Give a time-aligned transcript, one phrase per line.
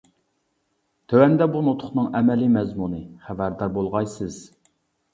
[1.13, 4.45] تۆۋەندە بۇ نۇتۇقنىڭ ئەمەلىي مەزمۇنى خەۋەردار بولغايسىز!